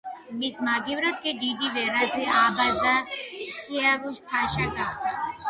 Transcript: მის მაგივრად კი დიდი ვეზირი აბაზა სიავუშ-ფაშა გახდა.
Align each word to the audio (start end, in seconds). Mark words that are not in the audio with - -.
მის 0.37 0.55
მაგივრად 0.67 1.19
კი 1.25 1.33
დიდი 1.41 1.69
ვეზირი 1.75 2.25
აბაზა 2.39 2.95
სიავუშ-ფაშა 3.59 4.69
გახდა. 4.81 5.15